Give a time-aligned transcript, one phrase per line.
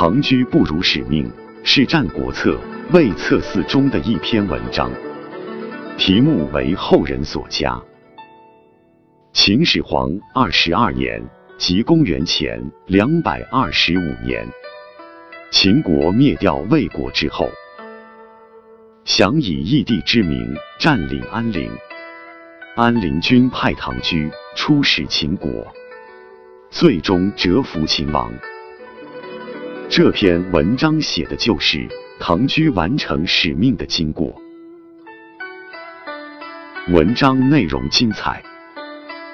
[0.00, 1.28] 唐居不辱使命
[1.64, 2.52] 是《战国策·
[2.92, 4.92] 魏策四》中的一篇文章，
[5.96, 7.76] 题目为后人所加。
[9.32, 11.20] 秦始皇二十二年，
[11.58, 14.46] 即公元前两百二十五年，
[15.50, 17.50] 秦国灭掉魏国之后，
[19.04, 21.68] 想以义帝之名占领安陵。
[22.76, 25.66] 安陵君派唐雎出使秦国，
[26.70, 28.32] 最终折服秦王。
[29.90, 31.88] 这篇文章写的就是
[32.20, 34.38] 唐居完成使命的经过。
[36.88, 38.42] 文章内容精彩，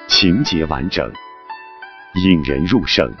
[0.07, 1.11] 情节完整，
[2.23, 3.13] 引人入胜，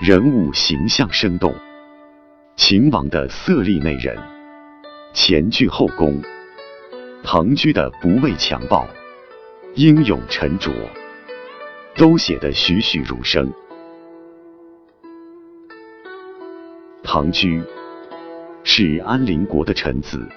[0.00, 1.52] 人物形象生动。
[2.54, 4.16] 秦王的色厉内荏，
[5.12, 6.22] 前倨后恭。
[7.24, 8.86] 唐居的不畏强暴、
[9.74, 10.70] 英勇沉着，
[11.96, 13.52] 都写得栩栩如生。
[17.16, 17.62] 唐居
[18.62, 20.28] 是安陵国的臣子，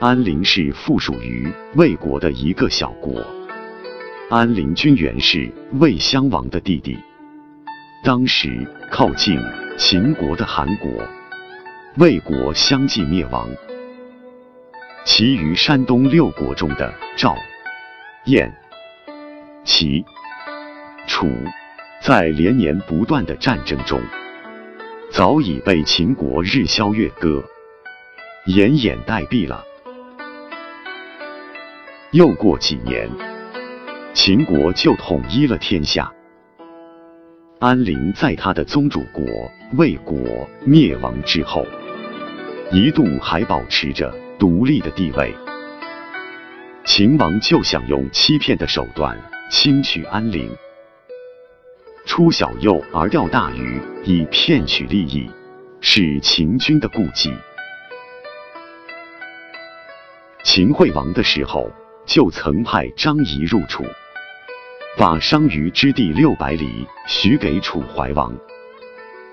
[0.00, 3.24] 安陵是附属于魏国的一个小国。
[4.30, 6.98] 安陵君原是魏襄王的弟弟，
[8.02, 9.40] 当时靠近
[9.76, 10.90] 秦国的韩国、
[11.98, 13.48] 魏国相继灭亡。
[15.04, 17.36] 其余山东六国中的赵、
[18.24, 18.52] 燕、
[19.62, 20.04] 齐、
[21.06, 21.28] 楚，
[22.02, 24.02] 在连年不断的战争中，
[25.10, 27.42] 早已被秦国日消月割、
[28.46, 29.64] 奄奄待毙了。
[32.12, 33.08] 又过几年，
[34.14, 36.12] 秦国就统一了天下。
[37.58, 39.24] 安陵在他的宗主国
[39.76, 41.66] 魏国灭亡之后，
[42.70, 44.14] 一度还保持着。
[44.38, 45.34] 独立的地位，
[46.84, 49.18] 秦王就想用欺骗的手段
[49.50, 50.48] 轻取安陵，
[52.08, 55.30] 出小幼而钓大鱼，以骗取利益，
[55.82, 57.30] 是秦军的顾忌。
[60.42, 61.70] 秦惠王的时候，
[62.06, 63.84] 就曾派张仪入楚，
[64.96, 68.34] 把商於之地六百里许给楚怀王，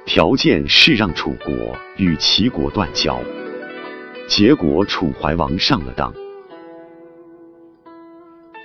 [0.05, 3.17] 条件是让楚国与齐国断交。
[4.27, 6.13] 结果楚怀王上了当，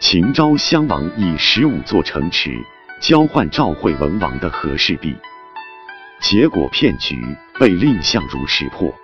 [0.00, 2.50] 秦昭襄王以十五座城池
[3.00, 5.16] 交换赵惠文王的和氏璧，
[6.20, 7.16] 结果骗局
[7.58, 8.94] 被蔺相如识破。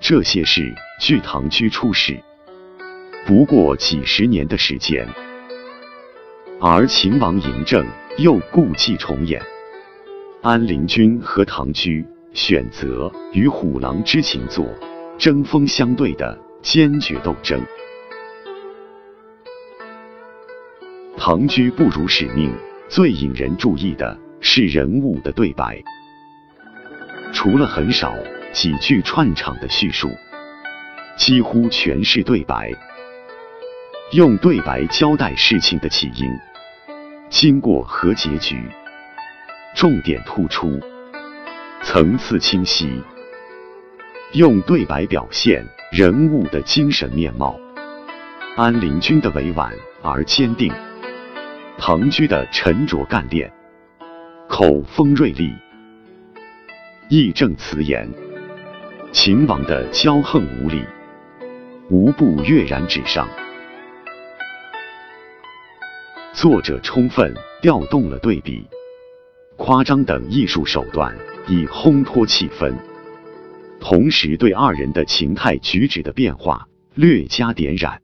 [0.00, 2.20] 这些事据唐居出世，
[3.24, 5.08] 不过几十年的时间，
[6.60, 7.86] 而秦王嬴政
[8.18, 9.40] 又故伎重演，
[10.42, 12.04] 安陵君和唐居。
[12.32, 14.66] 选择与虎狼之情做
[15.16, 17.64] 针锋相对的坚决斗争。
[21.26, 22.54] 唐居不辱使命，
[22.86, 25.82] 最引人注意的是人物的对白，
[27.32, 28.14] 除了很少
[28.52, 30.10] 几句串场的叙述，
[31.16, 32.70] 几乎全是对白，
[34.12, 36.28] 用对白交代事情的起因、
[37.30, 38.68] 经过和结局，
[39.74, 40.78] 重点突出。
[41.82, 43.02] 层次清晰，
[44.34, 47.58] 用对白表现人物的精神面貌。
[48.56, 50.70] 安陵君的委婉而坚定，
[51.78, 53.52] 唐雎的沉着干练，
[54.48, 55.52] 口风锐利，
[57.08, 58.08] 义正辞严。
[59.12, 60.82] 秦王的骄横无礼，
[61.90, 63.28] 无不跃然纸上。
[66.32, 68.66] 作者充分调动了对比、
[69.56, 71.14] 夸张等艺术手段。
[71.46, 72.72] 以烘托气氛，
[73.78, 78.00] 同时对二人的情态举止的变化略加点染，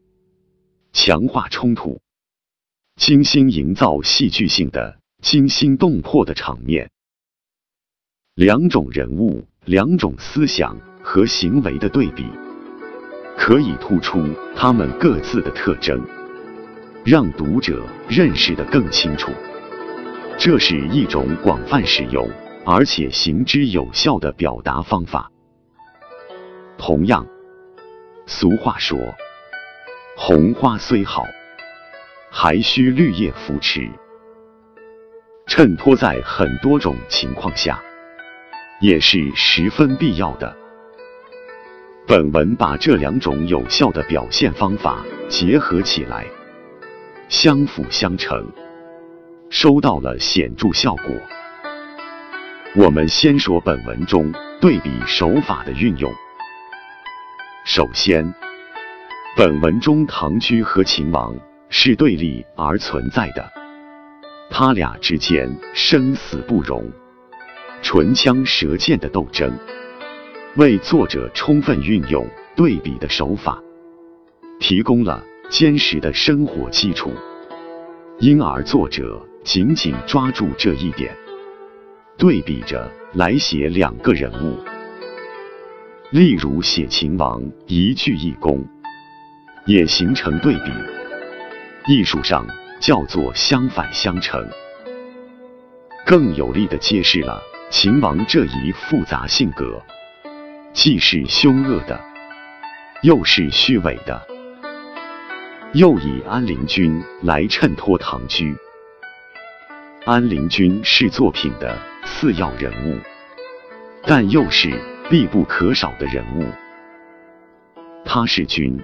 [0.92, 2.02] 强化冲突，
[3.00, 6.90] 精心营造戏剧性的惊心动魄的场面。
[8.34, 12.26] 两种人物、两种思想和行为的对比，
[13.38, 14.22] 可以突出
[14.54, 15.98] 他们各自的特征，
[17.02, 19.32] 让读者认识的更清楚。
[20.38, 22.30] 这是一种广泛使用。
[22.66, 25.32] 而且行之有效的表达方法。
[26.76, 27.26] 同样，
[28.26, 28.98] 俗话说
[30.14, 31.24] ：“红花虽好，
[32.30, 33.88] 还需绿叶扶持。”
[35.46, 37.82] 衬托在很多种情况下，
[38.80, 40.56] 也是十分必要的。
[42.06, 46.24] 本文把这两种有效的表现方法结合起来，
[47.28, 48.46] 相辅相成，
[49.48, 51.14] 收到了显著效果。
[52.76, 56.12] 我们先说本文中对比手法的运用。
[57.64, 58.32] 首先，
[59.36, 61.34] 本文中唐雎和秦王
[61.72, 63.48] 是对立而存在的，
[64.50, 66.84] 他俩之间生死不容、
[67.80, 69.56] 唇枪舌剑的斗争，
[70.56, 72.26] 为作者充分运用
[72.56, 73.62] 对比的手法
[74.58, 77.12] 提供了坚实的生活基础。
[78.18, 81.16] 因而，作者紧紧抓住这一点，
[82.18, 84.58] 对比着来写两个人物。
[86.10, 88.60] 例如写秦王一句一躬，
[89.66, 90.72] 也形成对比。
[91.90, 92.46] 艺术上
[92.78, 94.48] 叫做相反相成，
[96.06, 99.82] 更有力的揭示了秦王这一复杂性格，
[100.72, 102.00] 既是凶恶的，
[103.02, 104.24] 又是虚伪的。
[105.72, 108.54] 又以安陵君来衬托唐雎。
[110.04, 113.00] 安陵君是作品的次要人物，
[114.04, 114.70] 但又是。
[115.10, 116.44] 必不可少的人物，
[118.04, 118.78] 他是君，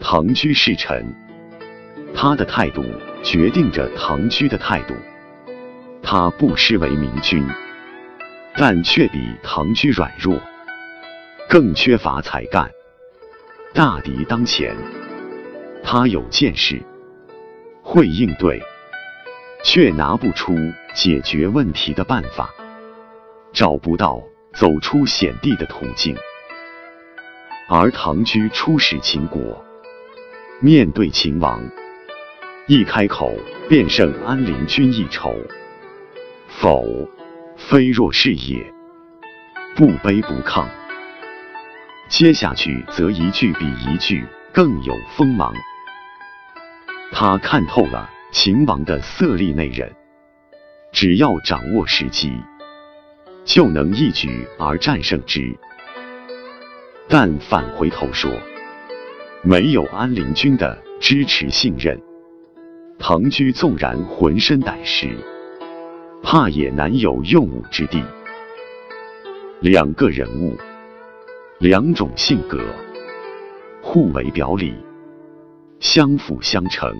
[0.00, 1.14] 唐雎是臣，
[2.14, 2.84] 他的态度
[3.22, 4.94] 决定着唐雎的态度。
[6.02, 7.46] 他不失为明君，
[8.56, 10.40] 但却比唐雎软弱，
[11.48, 12.70] 更缺乏才干。
[13.74, 14.74] 大敌当前，
[15.82, 16.80] 他有见识，
[17.82, 18.62] 会应对，
[19.62, 20.54] 却拿不出
[20.94, 22.50] 解决问题的办法，
[23.52, 24.22] 找不到。
[24.54, 26.16] 走出险地的途径，
[27.68, 29.62] 而唐雎出使秦国，
[30.58, 31.62] 面对秦王，
[32.70, 33.34] 一开口
[33.66, 35.34] 便胜安陵君一筹，
[36.48, 37.08] 否，
[37.56, 38.62] 非若是也。
[39.74, 40.66] 不卑不亢，
[42.10, 44.22] 接下去则一句比一句
[44.52, 45.54] 更有锋芒。
[47.10, 49.90] 他看透了秦王的色厉内荏，
[50.92, 52.30] 只要掌握时机。
[53.46, 55.56] 就能一举而战胜之。
[57.08, 58.30] 但返回头说，
[59.40, 61.98] 没有安陵君的支持信任，
[63.00, 65.16] 唐雎纵然浑身胆识，
[66.20, 68.02] 怕也难有用武之地。
[69.60, 70.56] 两个人物，
[71.58, 72.60] 两种性格，
[73.80, 74.74] 互为表里，
[75.78, 76.92] 相辅相成。